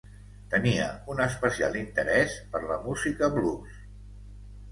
Tenia 0.53 0.85
un 1.15 1.19
especial 1.25 1.75
interès 1.81 2.37
per 2.55 2.61
la 2.71 2.79
música 2.87 3.31
blues. 3.35 3.79